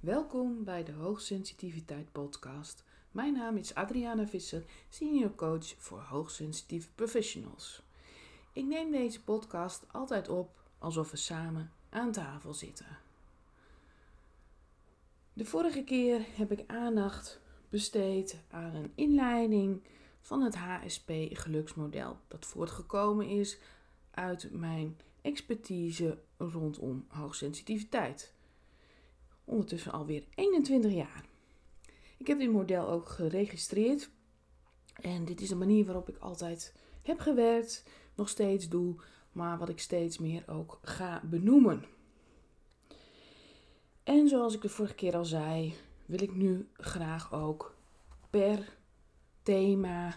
Welkom 0.00 0.64
bij 0.64 0.84
de 0.84 0.92
Hoogsensitiviteit 0.92 2.12
Podcast. 2.12 2.84
Mijn 3.10 3.32
naam 3.32 3.56
is 3.56 3.74
Adriana 3.74 4.26
Visser, 4.26 4.64
senior 4.88 5.34
coach 5.34 5.74
voor 5.76 6.00
hoogsensitieve 6.00 6.88
professionals. 6.94 7.82
Ik 8.52 8.64
neem 8.64 8.90
deze 8.90 9.22
podcast 9.22 9.84
altijd 9.92 10.28
op 10.28 10.60
alsof 10.78 11.10
we 11.10 11.16
samen 11.16 11.72
aan 11.88 12.12
tafel 12.12 12.54
zitten. 12.54 12.98
De 15.32 15.44
vorige 15.44 15.84
keer 15.84 16.26
heb 16.36 16.52
ik 16.52 16.64
aandacht 16.66 17.40
besteed 17.68 18.40
aan 18.50 18.74
een 18.74 18.92
inleiding 18.94 19.82
van 20.20 20.42
het 20.42 20.54
HSP 20.54 21.10
geluksmodel 21.32 22.18
dat 22.28 22.46
voortgekomen 22.46 23.26
is 23.26 23.58
uit 24.10 24.48
mijn 24.52 24.98
expertise 25.22 26.18
rondom 26.36 27.04
hoogsensitiviteit. 27.08 28.36
Ondertussen 29.48 29.92
alweer 29.92 30.24
21 30.34 30.92
jaar. 30.92 31.24
Ik 32.18 32.26
heb 32.26 32.38
dit 32.38 32.50
model 32.50 32.88
ook 32.88 33.08
geregistreerd. 33.08 34.10
En 34.94 35.24
dit 35.24 35.40
is 35.40 35.50
een 35.50 35.58
manier 35.58 35.84
waarop 35.84 36.08
ik 36.08 36.16
altijd 36.18 36.74
heb 37.02 37.18
gewerkt, 37.18 37.84
nog 38.14 38.28
steeds 38.28 38.68
doe, 38.68 38.96
maar 39.32 39.58
wat 39.58 39.68
ik 39.68 39.78
steeds 39.80 40.18
meer 40.18 40.44
ook 40.46 40.78
ga 40.82 41.22
benoemen. 41.24 41.84
En 44.02 44.28
zoals 44.28 44.54
ik 44.54 44.62
de 44.62 44.68
vorige 44.68 44.94
keer 44.94 45.16
al 45.16 45.24
zei, 45.24 45.74
wil 46.06 46.22
ik 46.22 46.34
nu 46.34 46.68
graag 46.72 47.32
ook 47.32 47.76
per 48.30 48.76
thema 49.42 50.14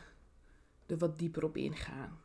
er 0.86 0.98
wat 0.98 1.20
dieper 1.20 1.44
op 1.44 1.58
ingaan. 1.58 2.20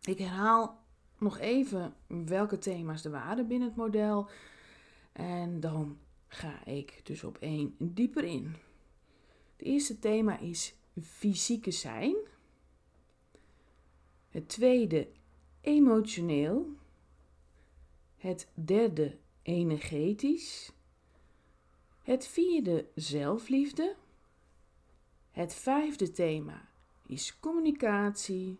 Ik 0.00 0.18
herhaal 0.18 0.78
nog 1.18 1.38
even 1.38 1.94
welke 2.06 2.58
thema's 2.58 3.04
er 3.04 3.10
waren 3.10 3.48
binnen 3.48 3.68
het 3.68 3.76
model. 3.76 4.28
En 5.12 5.60
dan 5.60 5.98
ga 6.28 6.64
ik 6.64 7.00
dus 7.02 7.24
op 7.24 7.38
één 7.38 7.74
dieper 7.78 8.24
in. 8.24 8.56
Het 9.56 9.66
eerste 9.66 9.98
thema 9.98 10.38
is 10.38 10.74
fysieke 11.02 11.70
zijn. 11.70 12.16
Het 14.28 14.48
tweede 14.48 15.08
emotioneel. 15.60 16.76
Het 18.16 18.48
derde 18.54 19.16
energetisch. 19.42 20.72
Het 22.02 22.26
vierde 22.26 22.86
zelfliefde. 22.94 23.96
Het 25.30 25.54
vijfde 25.54 26.10
thema 26.10 26.68
is 27.06 27.38
communicatie. 27.40 28.58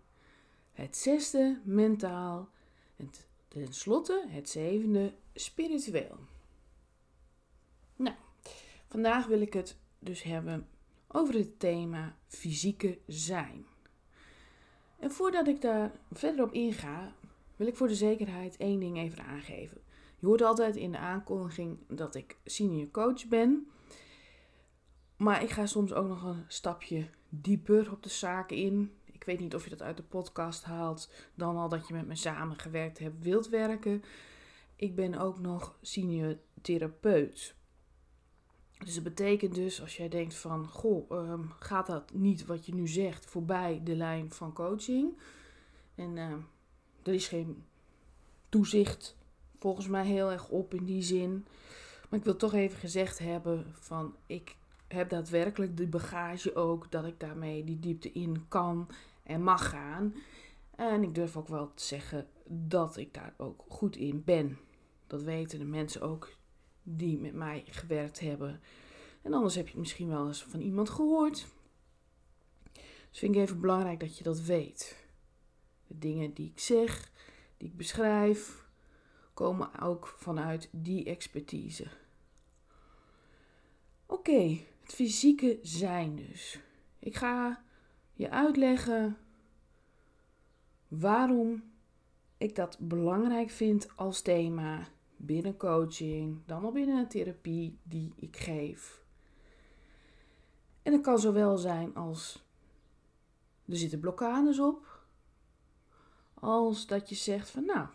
Het 0.72 0.96
zesde 0.96 1.60
mentaal. 1.64 2.48
En 2.96 3.10
tenslotte 3.48 4.26
het 4.28 4.48
zevende 4.48 5.14
spiritueel. 5.34 6.18
Vandaag 8.88 9.26
wil 9.26 9.40
ik 9.40 9.52
het 9.52 9.78
dus 9.98 10.22
hebben 10.22 10.68
over 11.08 11.34
het 11.34 11.58
thema 11.58 12.16
fysieke 12.26 12.98
zijn. 13.06 13.66
En 14.98 15.10
voordat 15.10 15.48
ik 15.48 15.60
daar 15.60 15.92
verder 16.12 16.44
op 16.44 16.52
inga, 16.52 17.12
wil 17.56 17.66
ik 17.66 17.76
voor 17.76 17.88
de 17.88 17.94
zekerheid 17.94 18.56
één 18.56 18.80
ding 18.80 18.98
even 18.98 19.24
aangeven. 19.24 19.80
Je 20.18 20.26
hoort 20.26 20.42
altijd 20.42 20.76
in 20.76 20.92
de 20.92 20.98
aankondiging 20.98 21.78
dat 21.88 22.14
ik 22.14 22.36
senior 22.44 22.90
coach 22.90 23.26
ben. 23.26 23.66
Maar 25.16 25.42
ik 25.42 25.50
ga 25.50 25.66
soms 25.66 25.92
ook 25.92 26.08
nog 26.08 26.22
een 26.22 26.44
stapje 26.48 27.08
dieper 27.28 27.92
op 27.92 28.02
de 28.02 28.08
zaken 28.08 28.56
in. 28.56 28.92
Ik 29.04 29.24
weet 29.24 29.40
niet 29.40 29.54
of 29.54 29.64
je 29.64 29.70
dat 29.70 29.82
uit 29.82 29.96
de 29.96 30.02
podcast 30.02 30.64
haalt, 30.64 31.12
dan 31.34 31.56
al 31.56 31.68
dat 31.68 31.88
je 31.88 31.94
met 31.94 32.06
me 32.06 32.14
samengewerkt 32.14 32.98
hebt, 32.98 33.22
wilt 33.22 33.48
werken. 33.48 34.02
Ik 34.76 34.94
ben 34.94 35.14
ook 35.14 35.38
nog 35.38 35.78
senior 35.82 36.38
therapeut. 36.62 37.56
Dus 38.84 38.94
dat 38.94 39.04
betekent 39.04 39.54
dus, 39.54 39.80
als 39.80 39.96
jij 39.96 40.08
denkt 40.08 40.34
van, 40.34 40.68
goh, 40.68 41.10
ehm, 41.10 41.42
gaat 41.58 41.86
dat 41.86 42.12
niet 42.12 42.46
wat 42.46 42.66
je 42.66 42.74
nu 42.74 42.88
zegt 42.88 43.26
voorbij 43.26 43.80
de 43.84 43.96
lijn 43.96 44.30
van 44.32 44.52
coaching? 44.52 45.18
En 45.94 46.16
uh, 46.16 46.32
er 47.02 47.14
is 47.14 47.28
geen 47.28 47.64
toezicht 48.48 49.16
volgens 49.58 49.88
mij 49.88 50.06
heel 50.06 50.30
erg 50.30 50.48
op 50.48 50.74
in 50.74 50.84
die 50.84 51.02
zin. 51.02 51.46
Maar 52.08 52.18
ik 52.18 52.24
wil 52.24 52.36
toch 52.36 52.54
even 52.54 52.78
gezegd 52.78 53.18
hebben 53.18 53.74
van, 53.78 54.14
ik 54.26 54.56
heb 54.88 55.08
daadwerkelijk 55.08 55.76
de 55.76 55.86
bagage 55.86 56.54
ook 56.54 56.90
dat 56.90 57.04
ik 57.04 57.20
daarmee 57.20 57.64
die 57.64 57.80
diepte 57.80 58.12
in 58.12 58.48
kan 58.48 58.88
en 59.22 59.42
mag 59.42 59.68
gaan. 59.68 60.14
En 60.76 61.02
ik 61.02 61.14
durf 61.14 61.36
ook 61.36 61.48
wel 61.48 61.74
te 61.74 61.84
zeggen 61.84 62.26
dat 62.46 62.96
ik 62.96 63.14
daar 63.14 63.34
ook 63.36 63.64
goed 63.68 63.96
in 63.96 64.24
ben. 64.24 64.58
Dat 65.06 65.22
weten 65.22 65.58
de 65.58 65.64
mensen 65.64 66.00
ook 66.00 66.30
die 66.96 67.18
met 67.18 67.34
mij 67.34 67.64
gewerkt 67.66 68.20
hebben. 68.20 68.60
En 69.22 69.32
anders 69.32 69.54
heb 69.54 69.64
je 69.64 69.70
het 69.70 69.80
misschien 69.80 70.08
wel 70.08 70.26
eens 70.26 70.42
van 70.42 70.60
iemand 70.60 70.90
gehoord. 70.90 71.46
Dus 73.10 73.18
vind 73.18 73.34
ik 73.34 73.40
even 73.40 73.60
belangrijk 73.60 74.00
dat 74.00 74.18
je 74.18 74.24
dat 74.24 74.40
weet. 74.40 75.06
De 75.86 75.98
dingen 75.98 76.32
die 76.32 76.50
ik 76.50 76.58
zeg, 76.58 77.12
die 77.56 77.68
ik 77.68 77.76
beschrijf, 77.76 78.66
komen 79.34 79.80
ook 79.80 80.14
vanuit 80.18 80.68
die 80.72 81.04
expertise. 81.04 81.86
Oké, 84.06 84.58
het 84.80 84.94
fysieke 84.94 85.58
zijn 85.62 86.16
dus. 86.16 86.60
Ik 86.98 87.16
ga 87.16 87.62
je 88.12 88.30
uitleggen 88.30 89.16
waarom 90.88 91.62
ik 92.38 92.54
dat 92.54 92.78
belangrijk 92.80 93.50
vind 93.50 93.96
als 93.96 94.20
thema 94.20 94.88
binnen 95.18 95.56
coaching, 95.56 96.40
dan 96.46 96.64
al 96.64 96.72
binnen 96.72 96.96
een 96.96 97.08
therapie 97.08 97.78
die 97.82 98.12
ik 98.16 98.36
geef. 98.36 99.02
En 100.82 100.92
het 100.92 101.02
kan 101.02 101.18
zowel 101.18 101.56
zijn 101.56 101.94
als 101.94 102.46
er 103.66 103.76
zitten 103.76 104.00
blokkades 104.00 104.60
op, 104.60 105.02
als 106.34 106.86
dat 106.86 107.08
je 107.08 107.14
zegt 107.14 107.50
van 107.50 107.64
nou, 107.64 107.86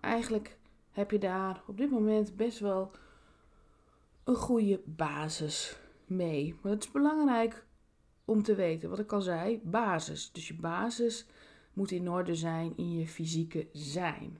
eigenlijk 0.00 0.58
heb 0.90 1.10
je 1.10 1.18
daar 1.18 1.62
op 1.66 1.76
dit 1.76 1.90
moment 1.90 2.36
best 2.36 2.58
wel 2.58 2.90
een 4.24 4.34
goede 4.34 4.80
basis 4.84 5.78
mee. 6.06 6.58
Maar 6.62 6.72
het 6.72 6.84
is 6.84 6.90
belangrijk 6.90 7.64
om 8.24 8.42
te 8.42 8.54
weten, 8.54 8.90
wat 8.90 8.98
ik 8.98 9.12
al 9.12 9.20
zei, 9.20 9.60
basis. 9.64 10.32
Dus 10.32 10.48
je 10.48 10.54
basis 10.54 11.26
moet 11.72 11.90
in 11.90 12.10
orde 12.10 12.34
zijn 12.34 12.76
in 12.76 12.92
je 12.92 13.06
fysieke 13.06 13.68
zijn. 13.72 14.38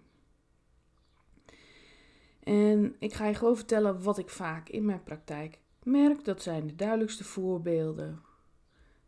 En 2.42 2.96
ik 2.98 3.12
ga 3.12 3.26
je 3.26 3.34
gewoon 3.34 3.56
vertellen 3.56 4.02
wat 4.02 4.18
ik 4.18 4.30
vaak 4.30 4.68
in 4.68 4.84
mijn 4.84 5.02
praktijk 5.02 5.58
merk. 5.82 6.24
Dat 6.24 6.42
zijn 6.42 6.66
de 6.66 6.74
duidelijkste 6.74 7.24
voorbeelden. 7.24 8.22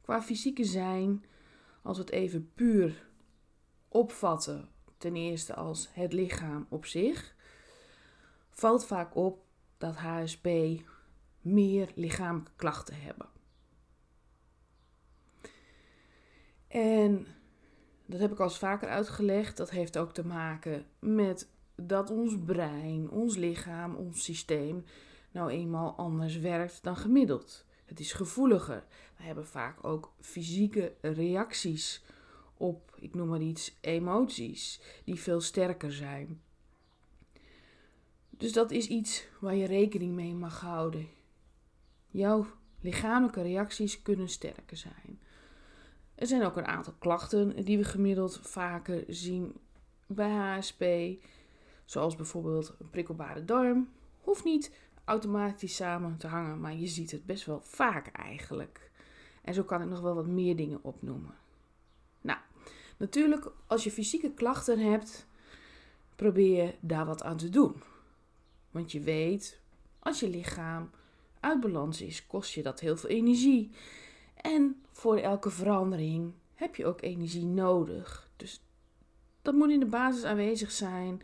Qua 0.01 0.23
fysieke 0.23 0.65
zijn, 0.65 1.25
als 1.83 1.97
we 1.97 2.03
het 2.03 2.13
even 2.13 2.53
puur 2.55 3.09
opvatten, 3.89 4.69
ten 4.99 5.17
eerste 5.17 5.55
als 5.55 5.89
het 5.93 6.13
lichaam 6.13 6.67
op 6.69 6.87
zich, 6.87 7.35
valt 8.51 8.87
vaak 8.87 9.17
op 9.17 9.45
dat 9.79 9.97
HSP 9.97 10.49
meer 11.41 11.93
lichamelijke 11.95 12.53
klachten 12.57 13.01
hebben. 13.01 13.29
En 16.69 17.27
dat 18.07 18.21
heb 18.21 18.33
ik 18.33 18.39
al 18.39 18.45
eens 18.45 18.59
vaker 18.59 18.89
uitgelegd. 18.89 19.57
Dat 19.57 19.71
heeft 19.71 19.99
ook 19.99 20.15
te 20.15 20.27
maken 20.27 20.87
met 20.99 21.49
dat 21.87 22.11
ons 22.11 22.39
brein, 22.45 23.11
ons 23.11 23.37
lichaam, 23.37 23.95
ons 23.95 24.25
systeem 24.25 24.85
nou 25.31 25.51
eenmaal 25.51 25.95
anders 25.97 26.39
werkt 26.39 26.83
dan 26.83 26.97
gemiddeld. 26.97 27.65
Het 27.85 28.01
is 28.01 28.13
gevoeliger. 28.13 28.85
We 29.17 29.23
hebben 29.23 29.47
vaak 29.47 29.85
ook 29.85 30.13
fysieke 30.21 30.95
reacties 31.01 32.05
op, 32.57 32.97
ik 32.99 33.15
noem 33.15 33.29
maar 33.29 33.41
iets, 33.41 33.77
emoties, 33.81 34.81
die 35.05 35.21
veel 35.21 35.41
sterker 35.41 35.93
zijn. 35.93 36.41
Dus 38.31 38.53
dat 38.53 38.71
is 38.71 38.87
iets 38.87 39.27
waar 39.41 39.55
je 39.55 39.67
rekening 39.67 40.15
mee 40.15 40.35
mag 40.35 40.61
houden. 40.61 41.09
Jouw 42.11 42.47
lichamelijke 42.81 43.43
reacties 43.43 44.03
kunnen 44.03 44.29
sterker 44.29 44.77
zijn. 44.77 45.21
Er 46.15 46.27
zijn 46.27 46.43
ook 46.43 46.57
een 46.57 46.67
aantal 46.67 46.95
klachten 46.99 47.65
die 47.65 47.79
we 47.79 47.85
gemiddeld 47.85 48.41
vaker 48.43 49.05
zien 49.09 49.57
bij 50.07 50.31
HSP. 50.31 50.85
Zoals 51.85 52.17
bijvoorbeeld 52.17 52.75
een 52.79 52.91
prikkelbare 52.91 53.45
darm. 53.45 53.89
Hoeft 54.21 54.45
niet 54.45 54.73
automatisch 55.05 55.77
samen 55.77 56.17
te 56.17 56.27
hangen, 56.27 56.61
maar 56.61 56.75
je 56.75 56.87
ziet 56.87 57.11
het 57.11 57.27
best 57.27 57.47
wel 57.47 57.61
vaak 57.61 58.07
eigenlijk. 58.07 58.91
En 59.43 59.55
zo 59.55 59.63
kan 59.63 59.83
ik 59.83 59.89
nog 59.89 60.01
wel 60.01 60.15
wat 60.15 60.27
meer 60.27 60.57
dingen 60.57 60.79
opnoemen. 60.83 61.35
Nou, 62.21 62.39
natuurlijk, 62.97 63.53
als 63.67 63.85
je 63.85 63.91
fysieke 63.91 64.33
klachten 64.33 64.79
hebt, 64.79 65.27
probeer 66.17 66.65
je 66.65 66.75
daar 66.81 67.07
wat 67.07 67.23
aan 67.23 67.37
te 67.37 67.49
doen. 67.49 67.83
Want 68.71 68.93
je 68.93 69.01
weet, 69.01 69.61
als 69.99 70.21
je 70.21 70.29
lichaam 70.29 70.91
uit 71.41 71.61
balans 71.61 72.01
is, 72.01 72.27
kost 72.27 72.53
je 72.53 72.63
dat 72.63 72.81
heel 72.81 72.97
veel 72.97 73.11
energie. 73.11 73.71
En 74.35 74.83
voor 74.93 75.17
elke 75.17 75.51
verandering 75.51 76.33
heb 76.55 76.77
je 76.77 76.87
ook 76.87 77.03
energie 77.03 77.45
nodig. 77.45 78.31
Dus 78.37 78.65
dat 79.43 79.55
moet 79.55 79.71
in 79.71 79.81
de 79.81 79.87
basis 79.87 80.25
aanwezig 80.25 80.71
zijn 80.71 81.23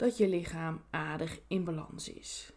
dat 0.00 0.16
je 0.16 0.28
lichaam 0.28 0.80
aardig 0.90 1.40
in 1.46 1.64
balans 1.64 2.08
is. 2.12 2.52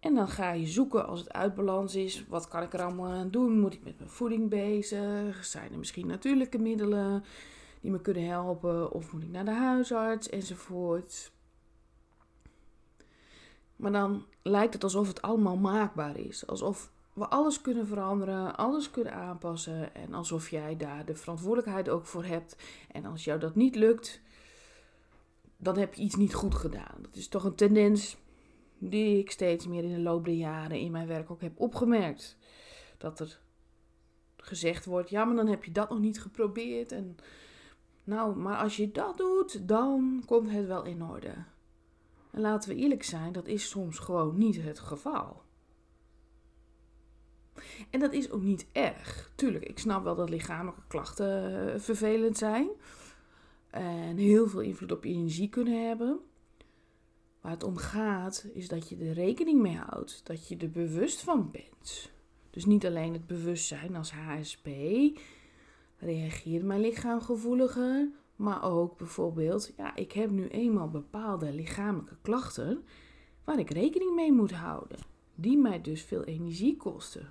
En 0.00 0.14
dan 0.14 0.28
ga 0.28 0.52
je 0.52 0.66
zoeken 0.66 1.06
als 1.06 1.20
het 1.20 1.32
uit 1.32 1.54
balans 1.54 1.94
is. 1.94 2.26
Wat 2.26 2.48
kan 2.48 2.62
ik 2.62 2.72
er 2.72 2.82
allemaal 2.82 3.12
aan 3.12 3.30
doen? 3.30 3.60
Moet 3.60 3.74
ik 3.74 3.84
met 3.84 3.98
mijn 3.98 4.10
voeding 4.10 4.50
bezig? 4.50 5.44
Zijn 5.44 5.72
er 5.72 5.78
misschien 5.78 6.06
natuurlijke 6.06 6.58
middelen 6.58 7.24
die 7.80 7.90
me 7.90 8.00
kunnen 8.00 8.26
helpen? 8.26 8.92
Of 8.92 9.12
moet 9.12 9.22
ik 9.22 9.30
naar 9.30 9.44
de 9.44 9.50
huisarts? 9.50 10.28
Enzovoort. 10.28 11.32
Maar 13.76 13.92
dan 13.92 14.24
lijkt 14.42 14.74
het 14.74 14.82
alsof 14.82 15.08
het 15.08 15.22
allemaal 15.22 15.56
maakbaar 15.56 16.18
is. 16.18 16.46
Alsof 16.46 16.90
we 17.12 17.28
alles 17.28 17.60
kunnen 17.60 17.86
veranderen, 17.86 18.56
alles 18.56 18.90
kunnen 18.90 19.14
aanpassen. 19.14 19.94
En 19.94 20.14
alsof 20.14 20.50
jij 20.50 20.76
daar 20.76 21.04
de 21.04 21.14
verantwoordelijkheid 21.14 21.88
ook 21.88 22.06
voor 22.06 22.24
hebt. 22.24 22.56
En 22.90 23.04
als 23.04 23.24
jou 23.24 23.38
dat 23.40 23.54
niet 23.54 23.74
lukt, 23.74 24.20
dan 25.58 25.78
heb 25.78 25.94
je 25.94 26.02
iets 26.02 26.14
niet 26.14 26.34
goed 26.34 26.54
gedaan. 26.54 26.98
Dat 27.02 27.16
is 27.16 27.28
toch 27.28 27.44
een 27.44 27.54
tendens 27.54 28.16
die 28.78 29.18
ik 29.18 29.30
steeds 29.30 29.66
meer 29.66 29.84
in 29.84 29.94
de 29.94 30.00
loop 30.00 30.24
der 30.24 30.34
jaren 30.34 30.78
in 30.78 30.92
mijn 30.92 31.06
werk 31.06 31.30
ook 31.30 31.40
heb 31.40 31.60
opgemerkt. 31.60 32.36
Dat 32.98 33.20
er 33.20 33.40
gezegd 34.36 34.84
wordt: 34.84 35.10
ja, 35.10 35.24
maar 35.24 35.36
dan 35.36 35.46
heb 35.46 35.64
je 35.64 35.72
dat 35.72 35.90
nog 35.90 35.98
niet 35.98 36.20
geprobeerd. 36.20 36.92
En 36.92 37.16
nou, 38.04 38.36
maar 38.36 38.56
als 38.56 38.76
je 38.76 38.92
dat 38.92 39.16
doet, 39.16 39.68
dan 39.68 40.22
komt 40.26 40.50
het 40.50 40.66
wel 40.66 40.84
in 40.84 41.02
orde. 41.02 41.34
En 42.30 42.40
laten 42.40 42.70
we 42.70 42.76
eerlijk 42.76 43.02
zijn, 43.02 43.32
dat 43.32 43.46
is 43.46 43.68
soms 43.68 43.98
gewoon 43.98 44.38
niet 44.38 44.62
het 44.62 44.78
geval. 44.78 45.42
En 47.90 48.00
dat 48.00 48.12
is 48.12 48.30
ook 48.30 48.42
niet 48.42 48.66
erg. 48.72 49.32
Tuurlijk, 49.34 49.64
ik 49.64 49.78
snap 49.78 50.04
wel 50.04 50.14
dat 50.14 50.30
lichamelijke 50.30 50.86
klachten 50.88 51.72
eh, 51.72 51.80
vervelend 51.80 52.36
zijn. 52.36 52.68
En 53.70 54.16
heel 54.16 54.48
veel 54.48 54.60
invloed 54.60 54.92
op 54.92 55.04
je 55.04 55.10
energie 55.10 55.48
kunnen 55.48 55.86
hebben. 55.86 56.20
Waar 57.40 57.52
het 57.52 57.62
om 57.62 57.76
gaat, 57.76 58.46
is 58.52 58.68
dat 58.68 58.88
je 58.88 58.96
er 58.96 59.12
rekening 59.12 59.60
mee 59.60 59.76
houdt. 59.76 60.20
Dat 60.26 60.48
je 60.48 60.56
er 60.56 60.70
bewust 60.70 61.22
van 61.22 61.50
bent. 61.50 62.10
Dus 62.50 62.64
niet 62.64 62.86
alleen 62.86 63.12
het 63.12 63.26
bewustzijn 63.26 63.96
als 63.96 64.12
HSP. 64.12 64.68
Reageert 65.96 66.64
mijn 66.64 66.80
lichaam 66.80 67.20
gevoeliger? 67.20 68.08
Maar 68.36 68.62
ook 68.62 68.96
bijvoorbeeld, 68.96 69.72
ja, 69.76 69.96
ik 69.96 70.12
heb 70.12 70.30
nu 70.30 70.48
eenmaal 70.48 70.88
bepaalde 70.88 71.52
lichamelijke 71.52 72.16
klachten 72.22 72.84
waar 73.44 73.58
ik 73.58 73.70
rekening 73.70 74.14
mee 74.14 74.32
moet 74.32 74.52
houden. 74.52 74.98
Die 75.34 75.58
mij 75.58 75.80
dus 75.80 76.02
veel 76.02 76.24
energie 76.24 76.76
kosten. 76.76 77.28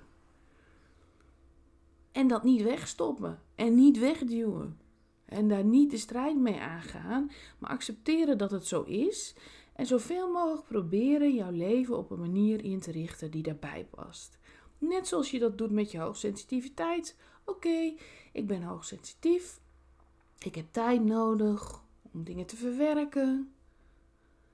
En 2.12 2.28
dat 2.28 2.42
niet 2.42 2.62
wegstoppen 2.62 3.38
en 3.54 3.74
niet 3.74 3.98
wegduwen. 3.98 4.78
En 5.28 5.48
daar 5.48 5.64
niet 5.64 5.90
de 5.90 5.96
strijd 5.96 6.36
mee 6.36 6.60
aangaan, 6.60 7.30
maar 7.58 7.70
accepteren 7.70 8.38
dat 8.38 8.50
het 8.50 8.66
zo 8.66 8.82
is. 8.82 9.34
En 9.72 9.86
zoveel 9.86 10.32
mogelijk 10.32 10.66
proberen 10.66 11.34
jouw 11.34 11.50
leven 11.50 11.98
op 11.98 12.10
een 12.10 12.20
manier 12.20 12.64
in 12.64 12.80
te 12.80 12.90
richten 12.90 13.30
die 13.30 13.42
daarbij 13.42 13.88
past. 13.90 14.38
Net 14.78 15.08
zoals 15.08 15.30
je 15.30 15.38
dat 15.38 15.58
doet 15.58 15.70
met 15.70 15.90
je 15.90 15.98
hoogsensitiviteit. 15.98 17.16
Oké, 17.44 17.94
ik 18.32 18.46
ben 18.46 18.62
hoogsensitief. 18.62 19.60
Ik 20.38 20.54
heb 20.54 20.66
tijd 20.70 21.04
nodig 21.04 21.82
om 22.12 22.24
dingen 22.24 22.46
te 22.46 22.56
verwerken, 22.56 23.52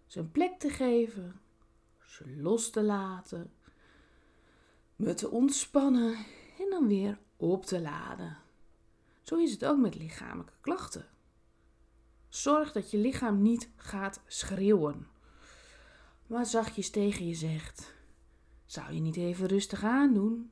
ze 0.07 0.19
een 0.19 0.31
plek 0.31 0.59
te 0.59 0.69
geven, 0.69 1.41
ze 1.99 2.37
los 2.37 2.71
te 2.71 2.83
laten, 2.83 3.53
me 4.97 5.15
te 5.15 5.31
ontspannen 5.31 6.15
en 6.59 6.71
dan 6.71 6.87
weer 6.87 7.19
op 7.37 7.65
te 7.65 7.81
laden. 7.81 8.44
Zo 9.25 9.37
is 9.37 9.51
het 9.51 9.65
ook 9.65 9.79
met 9.79 9.95
lichamelijke 9.95 10.53
klachten. 10.61 11.07
Zorg 12.29 12.73
dat 12.73 12.91
je 12.91 12.99
lichaam 12.99 13.43
niet 13.43 13.69
gaat 13.77 14.21
schreeuwen, 14.27 15.07
maar 16.27 16.47
zachtjes 16.47 16.91
tegen 16.91 17.27
je 17.27 17.35
zegt: 17.35 17.95
Zou 18.67 18.93
je 18.93 19.01
niet 19.01 19.17
even 19.17 19.47
rustig 19.47 19.85
aandoen? 19.85 20.51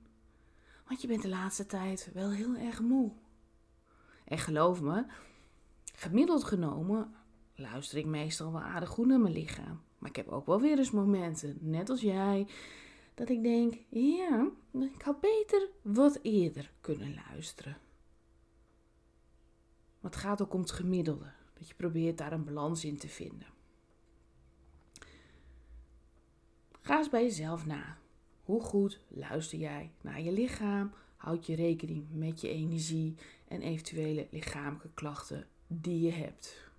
Want 0.87 1.01
je 1.01 1.07
bent 1.07 1.23
de 1.23 1.29
laatste 1.29 1.67
tijd 1.67 2.11
wel 2.15 2.31
heel 2.31 2.55
erg 2.55 2.81
moe. 2.81 3.13
En 4.25 4.39
geloof 4.39 4.81
me, 4.81 5.05
gemiddeld 5.95 6.45
genomen 6.45 7.15
luister 7.55 7.99
ik 7.99 8.07
meestal 8.07 8.53
wel 8.53 8.61
aardig 8.61 8.89
goed 8.89 9.07
naar 9.07 9.21
mijn 9.21 9.35
lichaam. 9.35 9.81
Maar 9.99 10.11
ik 10.11 10.17
heb 10.17 10.29
ook 10.29 10.47
wel 10.47 10.61
weer 10.61 10.79
eens 10.79 10.91
momenten, 10.91 11.59
net 11.61 11.91
als 11.91 12.01
jij, 12.01 12.47
dat 13.15 13.29
ik 13.29 13.43
denk: 13.43 13.75
ja, 13.89 14.49
ik 14.73 15.03
had 15.03 15.21
beter 15.21 15.69
wat 15.83 16.19
eerder 16.23 16.73
kunnen 16.81 17.15
luisteren. 17.29 17.77
Maar 20.03 20.11
het 20.11 20.21
gaat 20.21 20.43
ook 20.43 20.55
om 20.55 20.61
het 20.61 20.71
gemiddelde. 20.71 21.33
Dat 21.55 21.69
je 21.69 21.75
probeert 21.75 22.19
daar 22.19 22.33
een 22.33 22.45
balans 22.45 22.85
in 22.85 22.99
te 22.99 23.09
vinden. 23.09 23.47
Ga 26.81 26.99
eens 26.99 27.09
bij 27.09 27.23
jezelf 27.23 27.67
na. 27.67 27.99
Hoe 28.43 28.61
goed 28.61 29.01
luister 29.09 29.59
jij 29.59 29.93
naar 30.01 30.21
je 30.21 30.33
lichaam? 30.33 30.93
Houd 31.17 31.47
je 31.47 31.55
rekening 31.55 32.07
met 32.11 32.41
je 32.41 32.49
energie 32.49 33.15
en 33.49 33.61
eventuele 33.61 34.27
lichamelijke 34.31 34.91
klachten 34.95 35.47
die 35.67 36.01
je 36.01 36.13
hebt. 36.13 36.71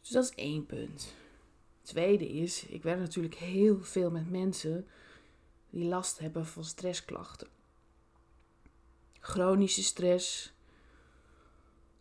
Dus 0.00 0.10
dat 0.10 0.24
is 0.24 0.34
één 0.34 0.66
punt. 0.66 1.14
Tweede 1.82 2.28
is, 2.28 2.66
ik 2.66 2.82
werk 2.82 2.98
natuurlijk 2.98 3.34
heel 3.34 3.84
veel 3.84 4.10
met 4.10 4.30
mensen 4.30 4.86
die 5.70 5.84
last 5.84 6.18
hebben 6.18 6.46
van 6.46 6.64
stressklachten. 6.64 7.48
Chronische 9.20 9.82
stress, 9.82 10.52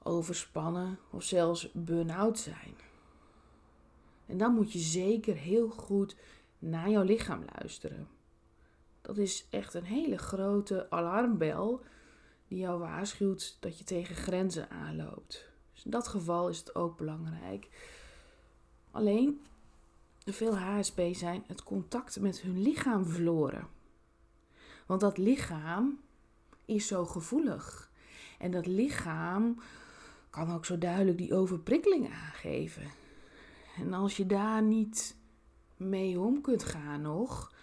overspannen 0.04 1.00
of 1.12 1.24
zelfs 1.24 1.72
burn-out 1.74 2.40
zijn. 2.40 2.76
En 4.26 4.38
dan 4.38 4.54
moet 4.54 4.72
je 4.72 4.80
zeker 4.80 5.36
heel 5.36 5.70
goed 5.70 6.16
naar 6.60 6.90
jouw 6.90 7.04
lichaam 7.04 7.46
luisteren. 7.56 8.08
Dat 9.02 9.18
is 9.18 9.48
echt 9.50 9.74
een 9.74 9.84
hele 9.84 10.18
grote 10.18 10.90
alarmbel 10.90 11.82
die 12.48 12.58
jou 12.58 12.80
waarschuwt 12.80 13.58
dat 13.60 13.78
je 13.78 13.84
tegen 13.84 14.16
grenzen 14.16 14.70
aanloopt. 14.70 15.50
Dus 15.74 15.86
in 15.86 15.92
dat 15.92 16.08
geval 16.08 16.50
is 16.50 16.60
het 16.60 16.76
ook 16.76 16.98
belangrijk. 16.98 17.68
Alleen, 18.92 19.42
veel 20.26 20.58
HSP 20.58 21.02
zijn 21.12 21.44
het 21.48 21.64
contact 21.64 22.20
met 22.20 22.42
hun 22.42 22.62
lichaam 22.62 23.06
verloren. 23.06 23.68
Want 24.86 25.02
dat 25.02 25.18
lichaam 25.18 26.00
is 26.68 26.88
zo 26.88 27.06
gevoelig. 27.06 27.92
En 28.38 28.52
dat 28.52 28.66
lichaam 28.66 29.62
kan 30.30 30.54
ook 30.54 30.66
zo 30.66 30.78
duidelijk 30.78 31.18
die 31.18 31.34
overprikkeling 31.34 32.10
aangeven. 32.14 32.92
En 33.78 33.94
als 33.94 34.18
je 34.18 34.26
daar 34.26 34.62
niet 34.62 35.16
mee 35.78 36.20
om 36.20 36.42
kunt 36.42 36.64
gaan 36.64 37.02
nog, 37.02 37.54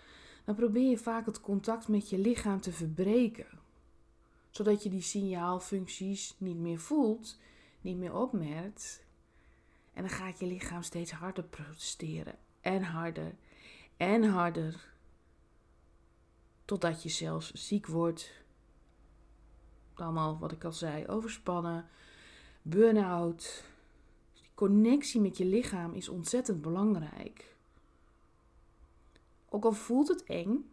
dan 0.45 0.55
probeer 0.55 0.91
je 0.91 0.99
vaak 0.99 1.27
het 1.27 1.41
contact 1.41 1.89
met 1.89 2.11
je 2.11 2.19
lichaam 2.19 2.61
te 2.61 2.73
verbreken. 2.73 3.47
Zodat 4.51 4.83
je 4.83 4.89
die 4.89 5.03
signaalfuncties 5.03 6.35
niet 6.39 6.59
meer 6.59 6.79
voelt, 6.79 7.39
niet 7.81 7.97
meer 7.97 8.15
opmerkt. 8.15 9.05
En 9.93 10.03
dan 10.03 10.11
gaat 10.11 10.39
je 10.39 10.47
lichaam 10.47 10.83
steeds 10.83 11.13
harder 11.13 11.45
protesteren. 11.45 12.35
En 12.61 12.83
harder. 12.83 13.35
En 13.97 14.23
harder. 14.23 14.93
Totdat 16.65 17.03
je 17.03 17.09
zelfs 17.09 17.53
ziek 17.53 17.87
wordt. 17.87 18.44
Dan 19.95 20.17
al 20.17 20.39
wat 20.39 20.53
ik 20.53 20.65
al 20.65 20.73
zei, 20.73 21.07
overspannen, 21.07 21.89
burn-out. 22.63 23.65
Die 24.35 24.51
connectie 24.55 25.21
met 25.21 25.37
je 25.37 25.45
lichaam 25.45 25.93
is 25.93 26.09
ontzettend 26.09 26.63
belangrijk. 26.63 27.57
Ook 29.49 29.65
al 29.65 29.73
voelt 29.73 30.09
het 30.09 30.25
eng, 30.25 30.71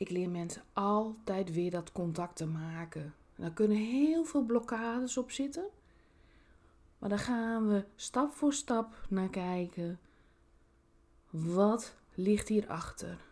ik 0.00 0.10
leer 0.10 0.30
mensen 0.30 0.62
altijd 0.72 1.52
weer 1.52 1.70
dat 1.70 1.92
contact 1.92 2.36
te 2.36 2.46
maken. 2.46 3.02
En 3.36 3.42
daar 3.42 3.52
kunnen 3.52 3.76
heel 3.76 4.24
veel 4.24 4.42
blokkades 4.42 5.16
op 5.16 5.30
zitten. 5.30 5.68
Maar 6.98 7.08
dan 7.08 7.18
gaan 7.18 7.68
we 7.68 7.84
stap 7.96 8.32
voor 8.32 8.52
stap 8.52 9.06
naar 9.08 9.28
kijken. 9.28 10.00
Wat 11.30 11.94
ligt 12.14 12.48
hierachter? 12.48 13.29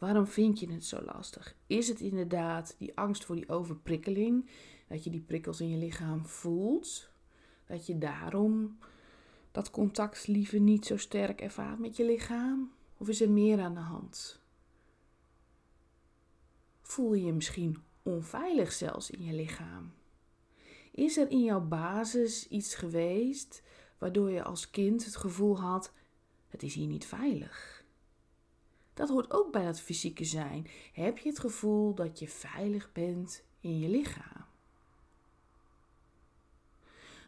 Waarom 0.00 0.26
vind 0.26 0.60
je 0.60 0.72
het 0.72 0.84
zo 0.84 1.02
lastig? 1.04 1.56
Is 1.66 1.88
het 1.88 2.00
inderdaad 2.00 2.74
die 2.78 2.96
angst 2.96 3.24
voor 3.24 3.36
die 3.36 3.48
overprikkeling? 3.48 4.50
Dat 4.88 5.04
je 5.04 5.10
die 5.10 5.20
prikkels 5.20 5.60
in 5.60 5.68
je 5.68 5.76
lichaam 5.76 6.26
voelt? 6.26 7.10
Dat 7.66 7.86
je 7.86 7.98
daarom 7.98 8.78
dat 9.50 9.70
contact 9.70 10.26
liever 10.26 10.60
niet 10.60 10.86
zo 10.86 10.96
sterk 10.96 11.40
ervaart 11.40 11.78
met 11.78 11.96
je 11.96 12.04
lichaam? 12.04 12.72
Of 12.96 13.08
is 13.08 13.20
er 13.20 13.30
meer 13.30 13.60
aan 13.60 13.74
de 13.74 13.80
hand? 13.80 14.40
Voel 16.82 17.14
je 17.14 17.24
je 17.24 17.32
misschien 17.32 17.82
onveilig 18.02 18.72
zelfs 18.72 19.10
in 19.10 19.24
je 19.24 19.32
lichaam? 19.32 19.92
Is 20.92 21.16
er 21.16 21.30
in 21.30 21.44
jouw 21.44 21.60
basis 21.60 22.48
iets 22.48 22.74
geweest 22.74 23.62
waardoor 23.98 24.30
je 24.30 24.42
als 24.42 24.70
kind 24.70 25.04
het 25.04 25.16
gevoel 25.16 25.60
had: 25.60 25.92
het 26.48 26.62
is 26.62 26.74
hier 26.74 26.86
niet 26.86 27.06
veilig? 27.06 27.79
Dat 29.00 29.08
hoort 29.08 29.30
ook 29.32 29.52
bij 29.52 29.64
dat 29.64 29.80
fysieke 29.80 30.24
zijn. 30.24 30.66
Heb 30.92 31.18
je 31.18 31.28
het 31.28 31.38
gevoel 31.38 31.94
dat 31.94 32.18
je 32.18 32.28
veilig 32.28 32.92
bent 32.92 33.42
in 33.60 33.78
je 33.78 33.88
lichaam? 33.88 34.44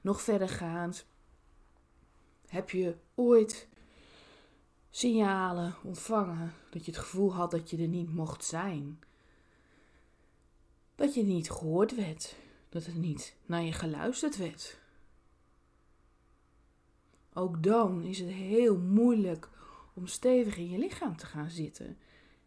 Nog 0.01 0.23
verder 0.23 0.49
gaand, 0.49 1.07
Heb 2.47 2.71
je 2.71 2.97
ooit 3.15 3.69
signalen 4.91 5.75
ontvangen 5.83 6.55
dat 6.71 6.85
je 6.85 6.91
het 6.91 7.01
gevoel 7.01 7.35
had 7.35 7.51
dat 7.51 7.71
je 7.71 7.77
er 7.77 7.89
niet 7.89 8.15
mocht 8.15 8.45
zijn? 8.45 9.01
Dat 10.95 11.15
je 11.15 11.23
niet 11.23 11.51
gehoord 11.51 11.95
werd, 11.95 12.37
dat 12.69 12.87
er 12.87 12.97
niet 12.97 13.35
naar 13.47 13.63
je 13.63 13.73
geluisterd 13.73 14.37
werd? 14.37 14.79
Ook 17.33 17.63
dan 17.63 18.03
is 18.03 18.19
het 18.19 18.31
heel 18.31 18.79
moeilijk 18.79 19.49
om 19.95 20.07
stevig 20.07 20.57
in 20.57 20.71
je 20.71 20.79
lichaam 20.79 21.17
te 21.17 21.27
gaan 21.27 21.51
zitten. 21.51 21.99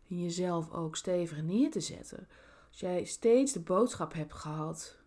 En 0.10 0.22
jezelf 0.22 0.72
ook 0.72 0.96
stevig 0.96 1.42
neer 1.42 1.72
te 1.72 1.80
zetten. 1.80 2.28
Als 2.70 2.80
jij 2.80 3.04
steeds 3.04 3.52
de 3.52 3.60
boodschap 3.60 4.14
hebt 4.14 4.34
gehad 4.34 4.98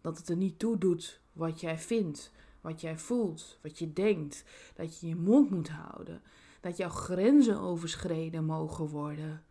dat 0.00 0.18
het 0.18 0.28
er 0.28 0.36
niet 0.36 0.58
toe 0.58 0.78
doet 0.78 1.20
wat 1.32 1.60
jij 1.60 1.78
vindt, 1.78 2.32
wat 2.60 2.80
jij 2.80 2.98
voelt, 2.98 3.58
wat 3.62 3.78
je 3.78 3.92
denkt, 3.92 4.44
dat 4.74 5.00
je 5.00 5.08
je 5.08 5.16
mond 5.16 5.50
moet 5.50 5.68
houden, 5.68 6.22
dat 6.60 6.76
jouw 6.76 6.88
grenzen 6.88 7.60
overschreden 7.60 8.44
mogen 8.44 8.86
worden, 8.86 9.44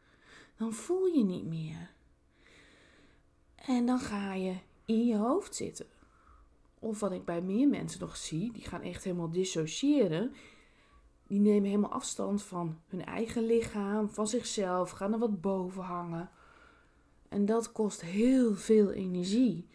dan 0.58 0.74
voel 0.74 1.06
je 1.06 1.24
niet 1.24 1.46
meer. 1.46 1.92
En 3.56 3.86
dan 3.86 4.00
ga 4.00 4.34
je 4.34 4.56
in 4.86 5.06
je 5.06 5.18
hoofd 5.18 5.56
zitten. 5.56 5.86
Of 6.80 7.00
wat 7.00 7.12
ik 7.12 7.26
bij 7.26 7.42
meer 7.42 7.68
mensen 7.68 8.00
nog 8.00 8.18
zie, 8.18 8.52
die 8.52 8.64
gaan 8.64 8.82
echt 8.82 9.04
helemaal 9.04 9.32
dissociëren. 9.32 10.34
Die 11.32 11.40
nemen 11.40 11.70
helemaal 11.70 11.92
afstand 11.92 12.44
van 12.44 12.80
hun 12.88 13.06
eigen 13.06 13.46
lichaam, 13.46 14.10
van 14.10 14.28
zichzelf, 14.28 14.90
gaan 14.90 15.14
er 15.14 15.20
wat 15.20 15.42
boven 15.42 15.84
hangen. 15.84 16.30
En 17.30 17.46
dat 17.46 17.72
kost 17.72 18.02
heel 18.02 18.56
veel 18.56 18.92
energie. 18.92 19.68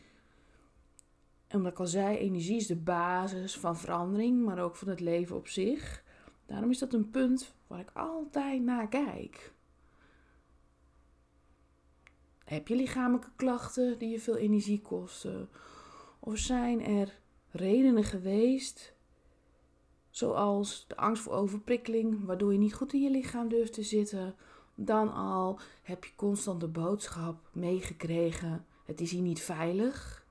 En 1.47 1.57
omdat 1.57 1.73
ik 1.73 1.79
al 1.79 1.87
zei, 1.87 2.17
energie 2.17 2.57
is 2.57 2.67
de 2.67 2.77
basis 2.77 3.59
van 3.59 3.77
verandering, 3.77 4.45
maar 4.45 4.59
ook 4.59 4.77
van 4.77 4.89
het 4.89 5.01
leven 5.01 5.37
op 5.37 5.49
zich. 5.49 6.05
Daarom 6.47 6.71
is 6.71 6.79
dat 6.79 6.93
een 6.93 7.11
punt 7.11 7.55
waar 7.67 7.81
ik 7.81 7.91
altijd 7.95 8.63
naar 8.63 8.89
kijk. 8.89 9.53
Heb 12.45 12.69
je 12.69 12.77
lichamelijke 12.77 13.31
klachten 13.37 13.99
die 13.99 14.09
je 14.09 14.21
veel 14.21 14.37
energie 14.37 14.81
kosten? 14.81 15.49
Of 16.19 16.39
zijn 16.39 16.85
er 16.85 17.21
redenen 17.51 18.05
geweest, 18.05 18.96
zoals 20.17 20.85
de 20.89 20.97
angst 20.97 21.23
voor 21.23 21.33
overprikkeling, 21.33 22.25
waardoor 22.25 22.53
je 22.53 22.59
niet 22.59 22.75
goed 22.75 22.93
in 22.93 23.03
je 23.03 23.11
lichaam 23.11 23.49
durft 23.49 23.73
te 23.73 23.83
zitten? 23.83 24.35
Dan 24.75 25.13
al 25.13 25.59
heb 25.83 26.05
je 26.05 26.15
constant 26.17 26.61
de 26.61 26.69
boodschap 26.69 27.49
meegekregen: 27.53 28.67
het 28.85 29.01
is 29.01 29.11
hier 29.11 29.23
niet 29.23 29.41
veilig. 29.41 30.27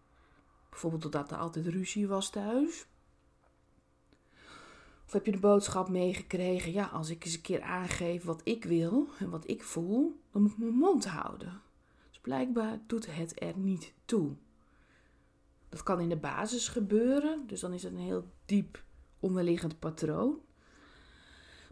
Bijvoorbeeld 0.70 1.02
doordat 1.02 1.32
er 1.32 1.38
altijd 1.38 1.68
ruzie 1.68 2.08
was 2.08 2.30
thuis. 2.30 2.88
Of 5.06 5.12
heb 5.12 5.26
je 5.26 5.32
de 5.32 5.40
boodschap 5.40 5.90
meegekregen: 5.90 6.72
ja, 6.72 6.86
als 6.86 7.10
ik 7.10 7.26
eens 7.26 7.36
een 7.36 7.42
keer 7.42 7.62
aangeef 7.62 8.24
wat 8.24 8.42
ik 8.44 8.64
wil 8.64 9.08
en 9.20 9.30
wat 9.30 9.50
ik 9.50 9.64
voel, 9.64 10.20
dan 10.32 10.42
moet 10.42 10.52
ik 10.52 10.58
mijn 10.58 10.74
mond 10.74 11.06
houden. 11.06 11.62
Dus 12.10 12.20
blijkbaar 12.20 12.80
doet 12.88 13.16
het 13.16 13.42
er 13.42 13.58
niet 13.58 13.94
toe. 14.06 14.36
Dat 15.70 15.84
kan 15.84 16.00
in 16.00 16.10
de 16.10 16.18
basis 16.18 16.68
gebeuren, 16.68 17.48
dus 17.48 17.60
dan 17.60 17.74
is 17.74 17.84
het 17.84 17.94
een 17.94 18.00
heel 18.00 18.28
diep 18.46 18.84
onderliggend 19.26 19.80
patroon. 19.80 20.40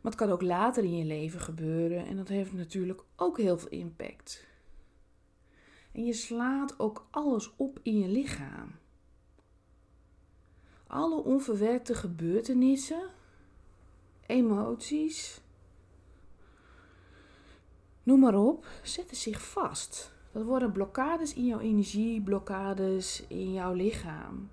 Maar 0.01 0.11
het 0.11 0.21
kan 0.21 0.29
ook 0.29 0.41
later 0.41 0.83
in 0.83 0.97
je 0.97 1.05
leven 1.05 1.39
gebeuren 1.39 2.05
en 2.05 2.17
dat 2.17 2.27
heeft 2.27 2.53
natuurlijk 2.53 3.03
ook 3.15 3.37
heel 3.37 3.57
veel 3.57 3.69
impact. 3.69 4.47
En 5.91 6.05
je 6.05 6.13
slaat 6.13 6.79
ook 6.79 7.07
alles 7.11 7.53
op 7.55 7.79
in 7.83 7.99
je 7.99 8.07
lichaam. 8.07 8.71
Alle 10.87 11.23
onverwerkte 11.23 11.95
gebeurtenissen, 11.95 13.09
emoties, 14.25 15.41
noem 18.03 18.19
maar 18.19 18.35
op, 18.35 18.67
zetten 18.83 19.17
zich 19.17 19.41
vast. 19.41 20.11
Dat 20.31 20.43
worden 20.43 20.71
blokkades 20.71 21.33
in 21.33 21.45
jouw 21.45 21.59
energie, 21.59 22.21
blokkades 22.21 23.23
in 23.27 23.53
jouw 23.53 23.73
lichaam. 23.73 24.49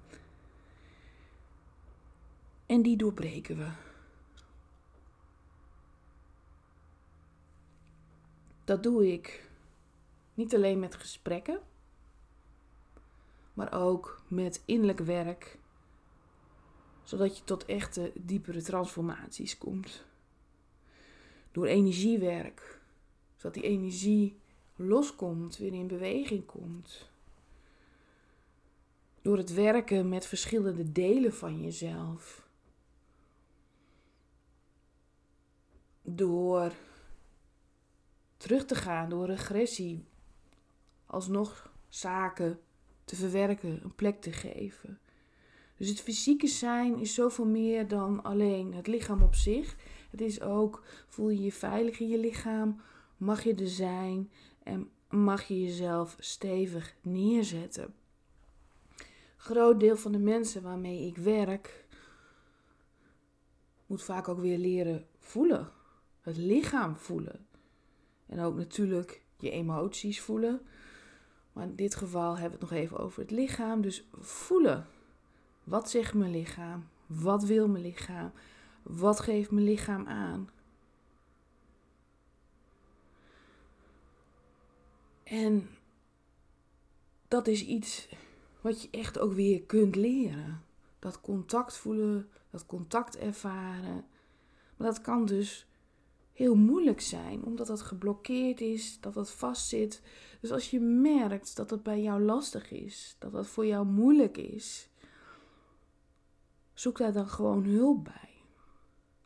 En 2.71 2.83
die 2.83 2.97
doorbreken 2.97 3.57
we. 3.57 3.69
Dat 8.65 8.83
doe 8.83 9.12
ik 9.12 9.50
niet 10.35 10.55
alleen 10.55 10.79
met 10.79 10.95
gesprekken, 10.95 11.61
maar 13.55 13.73
ook 13.73 14.23
met 14.29 14.62
innerlijk 14.65 14.99
werk, 14.99 15.59
zodat 17.03 17.39
je 17.39 17.45
tot 17.45 17.65
echte 17.65 18.12
diepere 18.15 18.62
transformaties 18.62 19.59
komt. 19.59 20.05
Door 21.53 21.67
energiewerk, 21.67 22.81
zodat 23.37 23.55
die 23.55 23.62
energie 23.62 24.41
loskomt, 24.77 25.57
weer 25.57 25.73
in 25.73 25.87
beweging 25.87 26.47
komt. 26.47 27.11
Door 29.23 29.37
het 29.37 29.53
werken 29.53 30.09
met 30.09 30.27
verschillende 30.27 30.93
delen 30.93 31.35
van 31.35 31.61
jezelf. 31.61 32.49
Door 36.14 36.73
terug 38.37 38.64
te 38.64 38.75
gaan, 38.75 39.09
door 39.09 39.26
regressie, 39.26 40.05
alsnog 41.07 41.73
zaken 41.88 42.61
te 43.05 43.17
verwerken, 43.17 43.81
een 43.85 43.95
plek 43.95 44.21
te 44.21 44.33
geven. 44.33 44.99
Dus 45.76 45.88
het 45.88 46.00
fysieke 46.00 46.47
zijn 46.47 46.99
is 46.99 47.14
zoveel 47.14 47.47
meer 47.47 47.88
dan 47.88 48.23
alleen 48.23 48.75
het 48.75 48.87
lichaam 48.87 49.23
op 49.23 49.35
zich. 49.35 49.76
Het 50.11 50.21
is 50.21 50.40
ook, 50.40 50.83
voel 51.09 51.29
je 51.29 51.43
je 51.43 51.52
veilig 51.52 52.00
in 52.00 52.09
je 52.09 52.19
lichaam? 52.19 52.81
Mag 53.17 53.43
je 53.43 53.55
er 53.55 53.69
zijn? 53.69 54.31
En 54.62 54.90
mag 55.09 55.43
je 55.43 55.62
jezelf 55.62 56.17
stevig 56.19 56.95
neerzetten. 57.00 57.95
Groot 59.37 59.81
deel 59.81 59.97
van 59.97 60.12
de 60.12 60.19
mensen 60.19 60.62
waarmee 60.62 61.07
ik 61.07 61.17
werk 61.17 61.85
moet 63.87 64.02
vaak 64.02 64.29
ook 64.29 64.40
weer 64.40 64.59
leren 64.59 65.07
voelen. 65.19 65.73
Het 66.21 66.37
lichaam 66.37 66.97
voelen. 66.97 67.47
En 68.27 68.41
ook 68.41 68.57
natuurlijk 68.57 69.23
je 69.37 69.50
emoties 69.50 70.21
voelen. 70.21 70.61
Maar 71.53 71.65
in 71.65 71.77
dit 71.77 71.95
geval 71.95 72.39
hebben 72.39 72.59
we 72.59 72.65
het 72.65 72.75
nog 72.75 72.83
even 72.83 72.99
over 72.99 73.23
het 73.23 73.31
lichaam. 73.31 73.81
Dus 73.81 74.09
voelen. 74.12 74.87
Wat 75.65 75.91
zegt 75.91 76.15
mijn 76.15 76.31
lichaam? 76.31 76.89
Wat 77.07 77.45
wil 77.45 77.69
mijn 77.69 77.85
lichaam? 77.85 78.33
Wat 78.83 79.21
geeft 79.21 79.50
mijn 79.50 79.65
lichaam 79.65 80.07
aan? 80.07 80.50
En 85.23 85.69
dat 87.29 87.47
is 87.47 87.65
iets 87.65 88.09
wat 88.61 88.83
je 88.83 88.89
echt 88.91 89.19
ook 89.19 89.33
weer 89.33 89.62
kunt 89.62 89.97
leren. 89.97 90.65
Dat 90.99 91.21
contact 91.21 91.77
voelen, 91.77 92.29
dat 92.50 92.67
contact 92.67 93.17
ervaren. 93.17 94.05
Maar 94.77 94.87
dat 94.89 95.00
kan 95.00 95.27
dus 95.27 95.67
heel 96.33 96.55
moeilijk 96.55 97.01
zijn, 97.01 97.45
omdat 97.45 97.67
dat 97.67 97.81
geblokkeerd 97.81 98.61
is, 98.61 99.01
dat 99.01 99.15
dat 99.15 99.31
vastzit. 99.31 100.03
Dus 100.41 100.53
als 100.53 100.71
je 100.71 100.81
merkt 100.81 101.57
dat 101.57 101.71
het 101.71 101.83
bij 101.83 102.03
jou 102.03 102.23
lastig 102.23 102.71
is, 102.71 103.17
dat 103.19 103.33
dat 103.33 103.47
voor 103.47 103.67
jou 103.67 103.87
moeilijk 103.87 104.37
is, 104.37 104.89
zoek 106.75 106.99
daar 106.99 107.13
dan 107.13 107.29
gewoon 107.29 107.65
hulp 107.65 108.05
bij. 108.05 108.31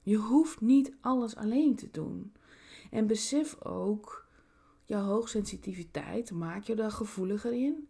Je 0.03 0.17
hoeft 0.17 0.61
niet 0.61 0.93
alles 1.01 1.37
alleen 1.37 1.77
te 1.77 1.91
doen. 1.91 2.33
En 2.91 3.07
besef 3.07 3.63
ook 3.63 4.27
jouw 4.85 5.05
hoogsensitiviteit 5.05 6.31
maakt 6.31 6.67
je 6.67 6.75
daar 6.75 6.91
gevoeliger 6.91 7.53
in. 7.53 7.89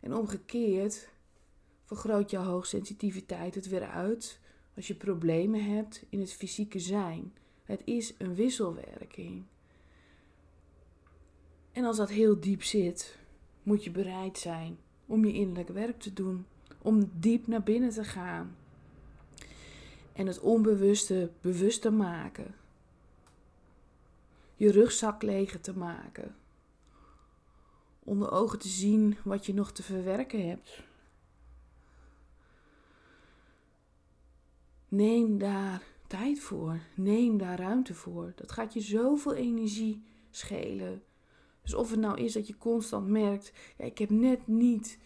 En 0.00 0.14
omgekeerd 0.14 1.08
vergroot 1.84 2.30
jouw 2.30 2.44
hoogsensitiviteit 2.44 3.54
het 3.54 3.68
weer 3.68 3.86
uit 3.86 4.40
als 4.76 4.86
je 4.86 4.94
problemen 4.94 5.64
hebt 5.64 6.04
in 6.08 6.20
het 6.20 6.32
fysieke 6.32 6.78
zijn. 6.78 7.34
Het 7.68 7.80
is 7.84 8.14
een 8.18 8.34
wisselwerking. 8.34 9.44
En 11.72 11.84
als 11.84 11.96
dat 11.96 12.08
heel 12.08 12.40
diep 12.40 12.62
zit, 12.62 13.18
moet 13.62 13.84
je 13.84 13.90
bereid 13.90 14.38
zijn 14.38 14.78
om 15.06 15.24
je 15.24 15.32
innerlijk 15.32 15.68
werk 15.68 16.00
te 16.00 16.12
doen, 16.12 16.46
om 16.78 17.10
diep 17.14 17.46
naar 17.46 17.62
binnen 17.62 17.90
te 17.90 18.04
gaan 18.04 18.56
en 20.12 20.26
het 20.26 20.40
onbewuste 20.40 21.30
bewust 21.40 21.82
te 21.82 21.90
maken 21.90 22.54
je 24.58 24.70
rugzak 24.70 25.22
leeg 25.22 25.60
te 25.60 25.76
maken. 25.76 26.36
Onder 27.98 28.30
ogen 28.30 28.58
te 28.58 28.68
zien 28.68 29.16
wat 29.24 29.46
je 29.46 29.54
nog 29.54 29.72
te 29.72 29.82
verwerken 29.82 30.48
hebt. 30.48 30.82
Neem 34.88 35.38
daar 35.38 35.82
tijd 36.08 36.40
voor. 36.40 36.80
Neem 36.94 37.38
daar 37.38 37.58
ruimte 37.58 37.94
voor. 37.94 38.32
Dat 38.36 38.52
gaat 38.52 38.72
je 38.72 38.80
zoveel 38.80 39.34
energie 39.34 40.02
schelen. 40.30 41.02
Dus 41.62 41.74
of 41.74 41.90
het 41.90 42.00
nou 42.00 42.20
is 42.20 42.32
dat 42.32 42.46
je 42.46 42.56
constant 42.56 43.08
merkt: 43.08 43.52
ja, 43.78 43.84
ik 43.84 43.98
heb 43.98 44.10
net 44.10 44.46
niet 44.46 44.98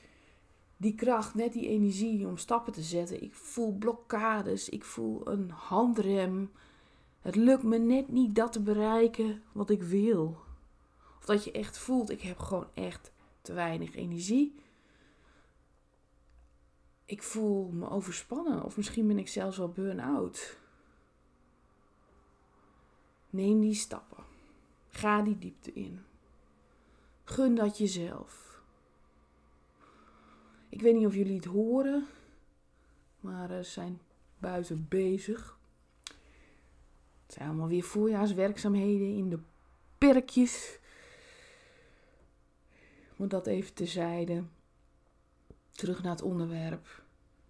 die 0.77 0.95
kracht, 0.95 1.35
net 1.35 1.53
die 1.53 1.69
energie 1.69 2.27
om 2.27 2.37
stappen 2.37 2.73
te 2.73 2.83
zetten. 2.83 3.23
Ik 3.23 3.35
voel 3.35 3.73
blokkades, 3.73 4.69
ik 4.69 4.85
voel 4.85 5.29
een 5.29 5.51
handrem. 5.51 6.51
Het 7.21 7.37
lukt 7.37 7.63
me 7.63 7.79
net 7.79 8.09
niet 8.09 8.35
dat 8.35 8.53
te 8.53 8.61
bereiken 8.61 9.43
wat 9.53 9.71
ik 9.71 9.83
wil. 9.83 10.37
Of 11.19 11.25
dat 11.25 11.45
je 11.45 11.53
echt 11.53 11.79
voelt, 11.79 12.11
ik 12.11 12.21
heb 12.21 12.39
gewoon 12.39 12.67
echt 12.75 13.13
te 13.41 13.53
weinig 13.53 13.95
energie. 13.95 14.55
Ik 17.05 17.23
voel 17.23 17.69
me 17.69 17.91
overspannen 17.91 18.65
of 18.65 18.77
misschien 18.77 19.07
ben 19.07 19.19
ik 19.19 19.29
zelfs 19.29 19.57
wel 19.57 19.69
burn-out. 19.69 20.61
Neem 23.33 23.61
die 23.61 23.75
stappen. 23.75 24.25
Ga 24.89 25.23
die 25.23 25.39
diepte 25.39 25.73
in. 25.73 26.01
Gun 27.25 27.55
dat 27.55 27.79
jezelf. 27.79 28.61
Ik 30.69 30.83
weet 30.83 30.95
niet 30.95 31.07
of 31.07 31.15
jullie 31.15 31.37
het 31.37 31.45
horen, 31.45 32.07
maar 33.21 33.51
er 33.51 33.65
zijn 33.65 34.01
buiten 34.39 34.87
bezig. 34.89 35.59
Het 37.27 37.33
zijn 37.35 37.49
allemaal 37.49 37.69
weer 37.69 37.83
voorjaarswerkzaamheden 37.83 39.17
in 39.17 39.29
de 39.31 39.39
perkjes. 39.99 40.79
Maar 43.17 43.29
dat 43.29 43.47
even 43.47 43.75
tezijde. 43.75 44.45
Terug 45.71 46.03
naar 46.03 46.13
het 46.13 46.23
onderwerp. 46.23 47.03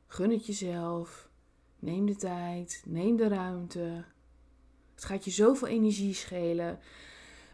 Gun 0.07 0.31
het 0.31 0.47
jezelf. 0.47 1.29
Neem 1.79 2.07
de 2.07 2.17
tijd. 2.17 2.83
Neem 2.87 3.17
de 3.17 3.29
ruimte. 3.29 4.05
Het 5.03 5.11
gaat 5.11 5.25
je 5.25 5.31
zoveel 5.31 5.69
energie 5.69 6.15
schelen. 6.15 6.79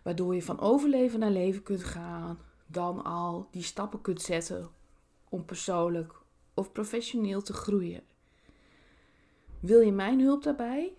Waardoor 0.03 0.35
je 0.35 0.43
van 0.43 0.61
overleven 0.61 1.19
naar 1.19 1.31
leven 1.31 1.63
kunt 1.63 1.85
gaan. 1.85 2.39
Dan 2.67 3.05
al 3.05 3.49
die 3.51 3.63
stappen 3.63 4.01
kunt 4.01 4.23
zetten 4.23 4.71
om 5.29 5.45
persoonlijk 5.45 6.15
of 6.55 6.73
professioneel 6.73 7.43
te 7.43 7.53
groeien. 7.53 8.03
Wil 9.61 9.81
je 9.81 9.93
mijn 9.93 10.21
hulp 10.21 10.43
daarbij? 10.43 10.93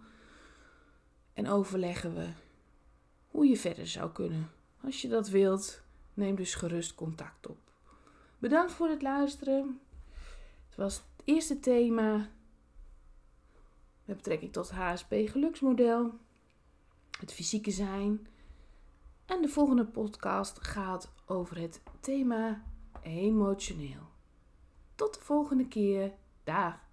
En 1.33 1.47
overleggen 1.47 2.15
we 2.15 2.27
hoe 3.27 3.47
je 3.47 3.57
verder 3.57 3.87
zou 3.87 4.11
kunnen. 4.11 4.51
Als 4.83 5.01
je 5.01 5.07
dat 5.07 5.29
wilt, 5.29 5.81
neem 6.13 6.35
dus 6.35 6.55
gerust 6.55 6.95
contact 6.95 7.47
op. 7.47 7.57
Bedankt 8.37 8.71
voor 8.71 8.89
het 8.89 9.01
luisteren. 9.01 9.79
Het 10.67 10.77
was 10.77 10.95
het 10.95 11.05
eerste 11.23 11.59
thema 11.59 12.29
met 14.05 14.17
betrekking 14.17 14.53
tot 14.53 14.71
HSP 14.71 15.13
geluksmodel, 15.25 16.13
het 17.19 17.33
fysieke 17.33 17.71
zijn. 17.71 18.27
En 19.25 19.41
de 19.41 19.47
volgende 19.47 19.85
podcast 19.85 20.65
gaat 20.65 21.13
over 21.25 21.57
het 21.57 21.81
thema 21.99 22.63
emotioneel. 23.01 24.07
Tot 24.95 25.13
de 25.13 25.19
volgende 25.19 25.67
keer. 25.67 26.13
Dag. 26.43 26.88